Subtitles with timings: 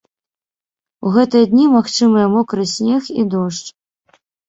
[1.09, 3.65] У гэтыя дні магчымыя мокры снег і дождж.